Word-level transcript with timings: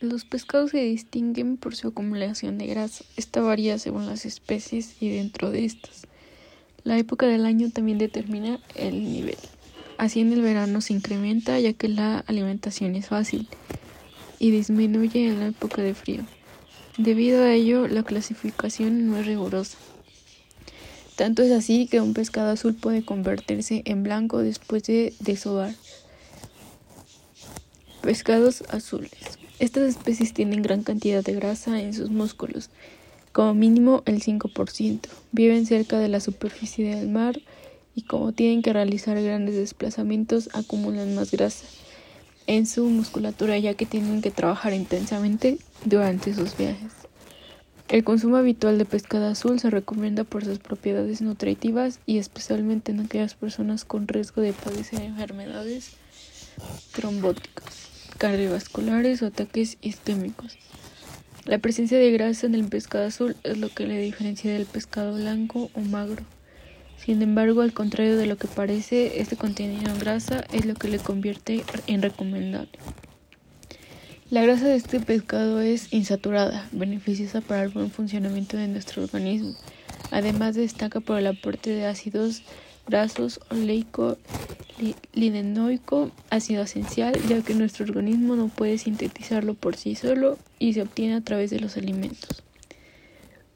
Los 0.00 0.26
pescados 0.26 0.72
se 0.72 0.82
distinguen 0.82 1.56
por 1.56 1.74
su 1.74 1.88
acumulación 1.88 2.58
de 2.58 2.66
grasa. 2.66 3.02
Esta 3.16 3.40
varía 3.40 3.78
según 3.78 4.04
las 4.04 4.26
especies 4.26 4.94
y 5.00 5.08
dentro 5.08 5.50
de 5.50 5.64
estas. 5.64 6.02
La 6.84 6.98
época 6.98 7.26
del 7.26 7.46
año 7.46 7.70
también 7.70 7.96
determina 7.96 8.60
el 8.74 9.04
nivel. 9.04 9.38
Así 9.96 10.20
en 10.20 10.34
el 10.34 10.42
verano 10.42 10.82
se 10.82 10.92
incrementa 10.92 11.58
ya 11.58 11.72
que 11.72 11.88
la 11.88 12.18
alimentación 12.26 12.94
es 12.94 13.06
fácil 13.06 13.48
y 14.38 14.50
disminuye 14.50 15.28
en 15.28 15.40
la 15.40 15.46
época 15.46 15.80
de 15.80 15.94
frío. 15.94 16.26
Debido 16.98 17.42
a 17.42 17.54
ello, 17.54 17.88
la 17.88 18.02
clasificación 18.02 19.08
no 19.08 19.16
es 19.16 19.24
rigurosa. 19.24 19.78
Tanto 21.16 21.42
es 21.42 21.52
así 21.52 21.86
que 21.86 22.02
un 22.02 22.12
pescado 22.12 22.50
azul 22.50 22.74
puede 22.74 23.02
convertirse 23.02 23.80
en 23.86 24.02
blanco 24.02 24.40
después 24.40 24.82
de 24.82 25.14
desovar. 25.20 25.74
Pescados 28.02 28.62
azules. 28.68 29.38
Estas 29.58 29.84
especies 29.84 30.34
tienen 30.34 30.62
gran 30.62 30.82
cantidad 30.82 31.24
de 31.24 31.32
grasa 31.32 31.80
en 31.80 31.94
sus 31.94 32.10
músculos, 32.10 32.68
como 33.32 33.54
mínimo 33.54 34.02
el 34.04 34.22
5%. 34.22 35.00
Viven 35.32 35.66
cerca 35.66 35.98
de 35.98 36.08
la 36.08 36.20
superficie 36.20 36.94
del 36.94 37.08
mar 37.08 37.40
y 37.94 38.02
como 38.02 38.32
tienen 38.32 38.62
que 38.62 38.72
realizar 38.72 39.20
grandes 39.22 39.54
desplazamientos, 39.54 40.50
acumulan 40.52 41.14
más 41.14 41.30
grasa 41.30 41.66
en 42.46 42.66
su 42.66 42.86
musculatura 42.86 43.58
ya 43.58 43.74
que 43.74 43.86
tienen 43.86 44.22
que 44.22 44.30
trabajar 44.30 44.72
intensamente 44.72 45.58
durante 45.84 46.34
sus 46.34 46.56
viajes. 46.56 46.92
El 47.88 48.04
consumo 48.04 48.36
habitual 48.36 48.78
de 48.78 48.84
pescado 48.84 49.26
azul 49.26 49.60
se 49.60 49.70
recomienda 49.70 50.24
por 50.24 50.44
sus 50.44 50.58
propiedades 50.58 51.22
nutritivas 51.22 52.00
y 52.04 52.18
especialmente 52.18 52.92
en 52.92 53.00
aquellas 53.00 53.34
personas 53.34 53.84
con 53.84 54.08
riesgo 54.08 54.42
de 54.42 54.52
padecer 54.52 55.02
enfermedades 55.02 55.92
trombóticas, 56.92 57.95
cardiovasculares 58.16 59.22
o 59.22 59.26
ataques 59.26 59.78
isquémicos. 59.80 60.58
La 61.44 61.58
presencia 61.58 61.98
de 61.98 62.10
grasa 62.10 62.46
en 62.46 62.54
el 62.54 62.64
pescado 62.64 63.06
azul 63.06 63.36
es 63.44 63.58
lo 63.58 63.68
que 63.68 63.86
le 63.86 64.00
diferencia 64.00 64.52
del 64.52 64.66
pescado 64.66 65.14
blanco 65.14 65.70
o 65.74 65.80
magro. 65.80 66.24
Sin 66.98 67.22
embargo, 67.22 67.60
al 67.60 67.72
contrario 67.72 68.16
de 68.16 68.26
lo 68.26 68.36
que 68.36 68.48
parece, 68.48 69.20
este 69.20 69.36
contenido 69.36 69.90
en 69.90 69.98
grasa 69.98 70.44
es 70.52 70.64
lo 70.64 70.74
que 70.74 70.88
le 70.88 70.98
convierte 70.98 71.62
en 71.86 72.02
recomendable. 72.02 72.78
La 74.28 74.42
grasa 74.42 74.66
de 74.66 74.74
este 74.74 74.98
pescado 74.98 75.60
es 75.60 75.92
insaturada, 75.92 76.68
beneficiosa 76.72 77.40
para 77.42 77.62
el 77.62 77.68
buen 77.68 77.92
funcionamiento 77.92 78.56
de 78.56 78.66
nuestro 78.66 79.04
organismo. 79.04 79.54
Además 80.10 80.56
destaca 80.56 80.98
por 80.98 81.18
el 81.18 81.28
aporte 81.28 81.70
de 81.70 81.86
ácidos 81.86 82.42
grasos, 82.88 83.38
oleico, 83.50 84.18
linenoico, 85.12 86.10
ácido 86.30 86.62
esencial, 86.62 87.14
ya 87.28 87.42
que 87.42 87.54
nuestro 87.54 87.84
organismo 87.84 88.36
no 88.36 88.48
puede 88.48 88.78
sintetizarlo 88.78 89.54
por 89.54 89.76
sí 89.76 89.94
solo 89.94 90.38
y 90.58 90.74
se 90.74 90.82
obtiene 90.82 91.14
a 91.14 91.20
través 91.20 91.50
de 91.50 91.60
los 91.60 91.76
alimentos. 91.76 92.42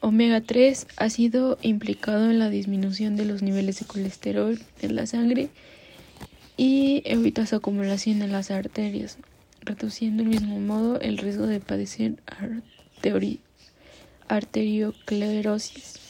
Omega 0.00 0.40
3 0.40 0.86
ha 0.96 1.10
sido 1.10 1.58
implicado 1.62 2.30
en 2.30 2.38
la 2.38 2.50
disminución 2.50 3.16
de 3.16 3.24
los 3.24 3.42
niveles 3.42 3.78
de 3.78 3.86
colesterol 3.86 4.60
en 4.80 4.96
la 4.96 5.06
sangre 5.06 5.48
y 6.56 7.02
evita 7.04 7.46
su 7.46 7.56
acumulación 7.56 8.22
en 8.22 8.32
las 8.32 8.50
arterias 8.50 9.18
reduciendo 9.64 10.22
del 10.22 10.32
mismo 10.32 10.60
modo 10.60 11.00
el 11.00 11.18
riesgo 11.18 11.46
de 11.46 11.60
padecer 11.60 12.16
arteriosclerosis. 14.28 16.01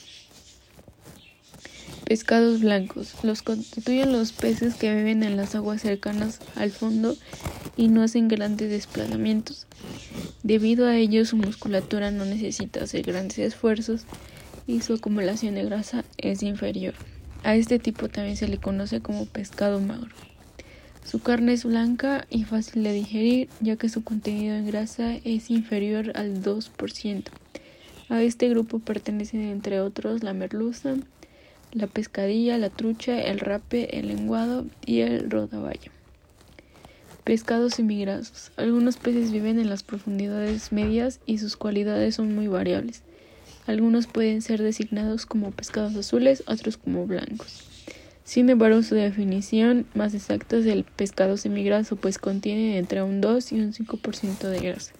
Pescados 2.12 2.60
blancos. 2.60 3.14
Los 3.22 3.40
constituyen 3.40 4.12
los 4.12 4.32
peces 4.32 4.74
que 4.74 4.94
viven 4.94 5.22
en 5.22 5.38
las 5.38 5.54
aguas 5.54 5.80
cercanas 5.80 6.40
al 6.56 6.70
fondo 6.70 7.16
y 7.74 7.88
no 7.88 8.02
hacen 8.02 8.28
grandes 8.28 8.68
desplazamientos. 8.68 9.66
Debido 10.42 10.86
a 10.86 10.94
ello, 10.94 11.24
su 11.24 11.38
musculatura 11.38 12.10
no 12.10 12.26
necesita 12.26 12.84
hacer 12.84 13.06
grandes 13.06 13.38
esfuerzos 13.38 14.02
y 14.66 14.82
su 14.82 14.92
acumulación 14.92 15.54
de 15.54 15.64
grasa 15.64 16.04
es 16.18 16.42
inferior. 16.42 16.92
A 17.44 17.56
este 17.56 17.78
tipo 17.78 18.10
también 18.10 18.36
se 18.36 18.46
le 18.46 18.58
conoce 18.58 19.00
como 19.00 19.24
pescado 19.24 19.80
magro. 19.80 20.14
Su 21.06 21.20
carne 21.20 21.54
es 21.54 21.64
blanca 21.64 22.26
y 22.28 22.44
fácil 22.44 22.82
de 22.82 22.92
digerir, 22.92 23.48
ya 23.62 23.76
que 23.76 23.88
su 23.88 24.04
contenido 24.04 24.54
en 24.54 24.66
grasa 24.66 25.14
es 25.24 25.48
inferior 25.48 26.12
al 26.14 26.42
2%. 26.42 27.24
A 28.10 28.22
este 28.22 28.50
grupo 28.50 28.80
pertenecen 28.80 29.40
entre 29.40 29.80
otros 29.80 30.22
la 30.22 30.34
merluza, 30.34 30.96
la 31.72 31.86
pescadilla, 31.86 32.58
la 32.58 32.70
trucha, 32.70 33.20
el 33.20 33.40
rape, 33.40 33.98
el 33.98 34.08
lenguado 34.08 34.66
y 34.84 35.00
el 35.00 35.30
rodaballo. 35.30 35.90
Pescados 37.24 37.74
semigrasos. 37.74 38.50
Algunos 38.56 38.96
peces 38.96 39.30
viven 39.30 39.58
en 39.58 39.70
las 39.70 39.82
profundidades 39.82 40.72
medias 40.72 41.20
y 41.24 41.38
sus 41.38 41.56
cualidades 41.56 42.16
son 42.16 42.34
muy 42.34 42.48
variables. 42.48 43.02
Algunos 43.66 44.06
pueden 44.06 44.42
ser 44.42 44.60
designados 44.60 45.24
como 45.24 45.52
pescados 45.52 45.94
azules, 45.96 46.42
otros 46.46 46.76
como 46.76 47.06
blancos. 47.06 47.68
Sin 48.24 48.50
embargo, 48.50 48.82
su 48.82 48.94
definición 48.94 49.86
más 49.94 50.14
exacta 50.14 50.56
es 50.56 50.66
el 50.66 50.84
pescado 50.84 51.36
semigraso, 51.36 51.96
pues 51.96 52.18
contiene 52.18 52.78
entre 52.78 53.02
un 53.02 53.20
2 53.20 53.52
y 53.52 53.60
un 53.60 53.72
5% 53.72 54.48
de 54.48 54.60
grasa. 54.60 54.92